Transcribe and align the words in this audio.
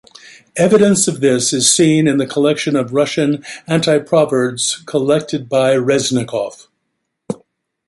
Evidence 0.55 1.07
of 1.07 1.19
this 1.19 1.53
is 1.53 1.69
seen 1.69 2.07
in 2.07 2.17
the 2.17 2.25
collection 2.25 2.75
of 2.75 2.91
Russian 2.91 3.45
anti-proverbs 3.67 4.77
collected 4.87 5.47
by 5.47 5.75
Reznikov. 5.75 6.65